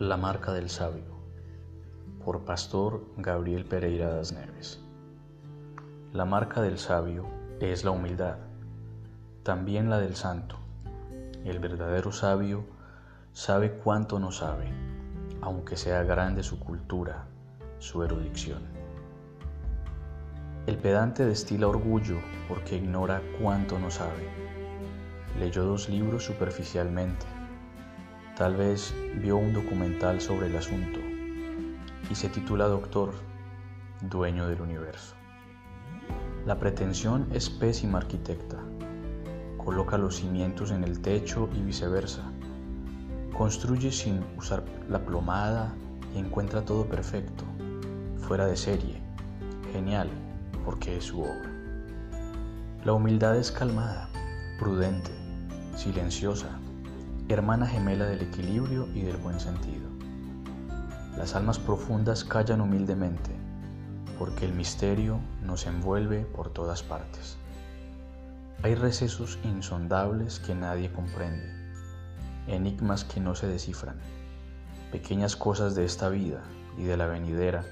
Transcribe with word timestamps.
La 0.00 0.16
marca 0.16 0.54
del 0.54 0.70
sabio 0.70 1.20
por 2.24 2.46
Pastor 2.46 3.04
Gabriel 3.18 3.66
Pereira 3.66 4.08
das 4.08 4.32
Neves. 4.32 4.82
La 6.14 6.24
marca 6.24 6.62
del 6.62 6.78
sabio 6.78 7.26
es 7.60 7.84
la 7.84 7.90
humildad, 7.90 8.38
también 9.42 9.90
la 9.90 9.98
del 9.98 10.16
santo. 10.16 10.56
El 11.44 11.58
verdadero 11.58 12.12
sabio 12.12 12.64
sabe 13.34 13.72
cuánto 13.72 14.18
no 14.18 14.32
sabe, 14.32 14.72
aunque 15.42 15.76
sea 15.76 16.02
grande 16.02 16.42
su 16.42 16.58
cultura, 16.58 17.26
su 17.78 18.02
erudición. 18.02 18.62
El 20.66 20.78
pedante 20.78 21.26
destila 21.26 21.68
orgullo 21.68 22.16
porque 22.48 22.76
ignora 22.76 23.20
cuánto 23.38 23.78
no 23.78 23.90
sabe. 23.90 24.30
Leyó 25.38 25.66
dos 25.66 25.90
libros 25.90 26.24
superficialmente 26.24 27.26
Tal 28.40 28.56
vez 28.56 28.94
vio 29.16 29.36
un 29.36 29.52
documental 29.52 30.18
sobre 30.22 30.46
el 30.46 30.56
asunto 30.56 30.98
y 32.10 32.14
se 32.14 32.30
titula 32.30 32.68
Doctor, 32.68 33.12
dueño 34.00 34.48
del 34.48 34.62
universo. 34.62 35.14
La 36.46 36.58
pretensión 36.58 37.28
es 37.34 37.50
pésima 37.50 37.98
arquitecta. 37.98 38.56
Coloca 39.58 39.98
los 39.98 40.16
cimientos 40.16 40.70
en 40.70 40.84
el 40.84 41.02
techo 41.02 41.50
y 41.54 41.60
viceversa. 41.60 42.32
Construye 43.36 43.92
sin 43.92 44.24
usar 44.38 44.64
la 44.88 45.04
plomada 45.04 45.74
y 46.14 46.18
encuentra 46.18 46.64
todo 46.64 46.86
perfecto, 46.86 47.44
fuera 48.26 48.46
de 48.46 48.56
serie. 48.56 49.02
Genial, 49.70 50.08
porque 50.64 50.96
es 50.96 51.04
su 51.04 51.20
obra. 51.20 51.52
La 52.86 52.94
humildad 52.94 53.36
es 53.36 53.52
calmada, 53.52 54.08
prudente, 54.58 55.10
silenciosa, 55.76 56.58
hermana 57.34 57.66
gemela 57.66 58.06
del 58.06 58.22
equilibrio 58.22 58.88
y 58.94 59.02
del 59.02 59.16
buen 59.16 59.38
sentido. 59.38 59.88
Las 61.16 61.34
almas 61.34 61.58
profundas 61.58 62.24
callan 62.24 62.60
humildemente, 62.60 63.30
porque 64.18 64.44
el 64.44 64.52
misterio 64.52 65.20
nos 65.42 65.66
envuelve 65.66 66.24
por 66.24 66.50
todas 66.52 66.82
partes. 66.82 67.36
Hay 68.62 68.74
recesos 68.74 69.38
insondables 69.44 70.40
que 70.40 70.54
nadie 70.54 70.92
comprende, 70.92 71.50
enigmas 72.46 73.04
que 73.04 73.20
no 73.20 73.34
se 73.34 73.46
descifran, 73.46 73.98
pequeñas 74.92 75.36
cosas 75.36 75.74
de 75.74 75.84
esta 75.84 76.08
vida 76.08 76.42
y 76.76 76.84
de 76.84 76.96
la 76.96 77.06
venidera 77.06 77.64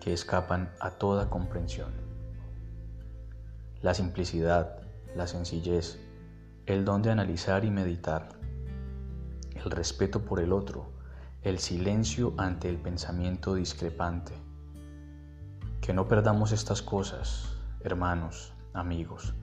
que 0.00 0.12
escapan 0.12 0.70
a 0.80 0.90
toda 0.90 1.30
comprensión. 1.30 1.92
La 3.82 3.94
simplicidad, 3.94 4.82
la 5.16 5.26
sencillez, 5.26 5.98
el 6.66 6.84
don 6.84 7.02
de 7.02 7.10
analizar 7.10 7.64
y 7.64 7.70
meditar, 7.70 8.28
el 9.64 9.70
respeto 9.70 10.24
por 10.24 10.40
el 10.40 10.52
otro, 10.52 10.92
el 11.42 11.58
silencio 11.58 12.34
ante 12.36 12.68
el 12.68 12.76
pensamiento 12.76 13.54
discrepante. 13.54 14.34
Que 15.80 15.92
no 15.92 16.08
perdamos 16.08 16.52
estas 16.52 16.82
cosas, 16.82 17.56
hermanos, 17.80 18.52
amigos. 18.72 19.34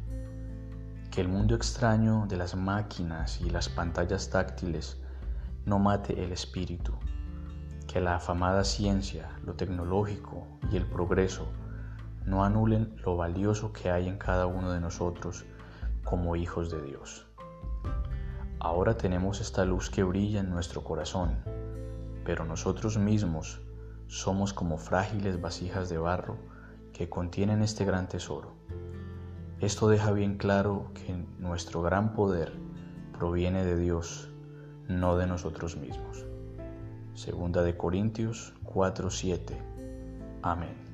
Que 1.12 1.22
el 1.22 1.28
mundo 1.28 1.56
extraño 1.56 2.26
de 2.28 2.38
las 2.38 2.56
máquinas 2.56 3.42
y 3.42 3.50
las 3.50 3.70
pantallas 3.70 4.30
táctiles 4.30 5.02
no 5.66 5.80
mate 5.80 6.24
el 6.24 6.32
espíritu. 6.32 6.94
Que 7.88 8.02
la 8.02 8.16
afamada 8.16 8.64
ciencia, 8.64 9.30
lo 9.46 9.54
tecnológico 9.54 10.48
y 10.72 10.78
el 10.78 10.86
progreso 10.86 11.48
no 12.26 12.44
anulen 12.44 12.96
lo 13.06 13.16
valioso 13.16 13.72
que 13.72 13.92
hay 13.92 14.08
en 14.08 14.18
cada 14.18 14.48
uno 14.48 14.72
de 14.72 14.80
nosotros 14.80 15.46
como 16.04 16.36
hijos 16.36 16.72
de 16.72 16.82
Dios. 16.82 17.28
Ahora 18.66 18.98
tenemos 18.98 19.42
esta 19.42 19.64
luz 19.64 19.92
que 19.92 20.02
brilla 20.02 20.40
en 20.40 20.50
nuestro 20.50 20.84
corazón, 20.84 21.38
pero 22.26 22.46
nosotros 22.46 22.98
mismos 22.98 23.62
somos 24.08 24.54
como 24.54 24.80
frágiles 24.80 25.40
vasijas 25.40 25.88
de 25.88 26.00
barro 26.00 26.40
que 26.92 27.08
contienen 27.08 27.62
este 27.62 27.86
gran 27.86 28.08
tesoro. 28.08 28.54
Esto 29.60 29.88
deja 29.88 30.12
bien 30.14 30.40
claro 30.40 30.90
que 30.96 31.16
nuestro 31.38 31.84
gran 31.84 32.14
poder 32.14 32.54
proviene 33.16 33.64
de 33.64 33.78
Dios, 33.78 34.32
no 34.88 35.16
de 35.16 35.28
nosotros 35.28 35.78
mismos. 35.78 36.26
Segunda 37.14 37.62
de 37.62 37.78
Corintios 37.78 38.56
4:7. 38.64 39.62
Amén. 40.42 40.85